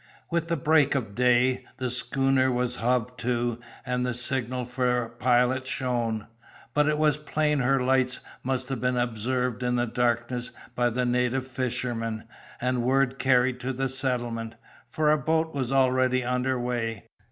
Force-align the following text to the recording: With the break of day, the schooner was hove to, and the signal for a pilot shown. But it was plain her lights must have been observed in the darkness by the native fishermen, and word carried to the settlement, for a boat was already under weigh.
With 0.31 0.47
the 0.47 0.57
break 0.57 0.95
of 0.95 1.13
day, 1.13 1.67
the 1.77 1.91
schooner 1.91 2.51
was 2.51 2.77
hove 2.77 3.15
to, 3.17 3.59
and 3.85 4.03
the 4.03 4.15
signal 4.15 4.65
for 4.65 5.03
a 5.03 5.09
pilot 5.11 5.67
shown. 5.67 6.25
But 6.73 6.87
it 6.89 6.97
was 6.97 7.17
plain 7.17 7.59
her 7.59 7.79
lights 7.83 8.19
must 8.41 8.69
have 8.69 8.81
been 8.81 8.97
observed 8.97 9.61
in 9.61 9.75
the 9.75 9.85
darkness 9.85 10.49
by 10.73 10.89
the 10.89 11.05
native 11.05 11.47
fishermen, 11.47 12.23
and 12.59 12.81
word 12.81 13.19
carried 13.19 13.59
to 13.59 13.73
the 13.73 13.89
settlement, 13.89 14.55
for 14.89 15.11
a 15.11 15.19
boat 15.19 15.53
was 15.53 15.71
already 15.71 16.23
under 16.23 16.59
weigh. 16.59 17.05